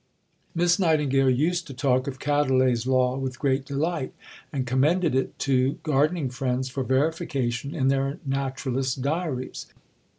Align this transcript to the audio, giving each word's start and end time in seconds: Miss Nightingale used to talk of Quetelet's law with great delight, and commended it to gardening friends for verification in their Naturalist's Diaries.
Miss 0.55 0.79
Nightingale 0.79 1.29
used 1.29 1.67
to 1.67 1.75
talk 1.75 2.07
of 2.07 2.17
Quetelet's 2.17 2.87
law 2.87 3.15
with 3.19 3.37
great 3.37 3.65
delight, 3.65 4.15
and 4.51 4.65
commended 4.65 5.13
it 5.13 5.37
to 5.37 5.73
gardening 5.83 6.31
friends 6.31 6.69
for 6.69 6.81
verification 6.83 7.75
in 7.75 7.89
their 7.89 8.17
Naturalist's 8.25 8.95
Diaries. 8.95 9.67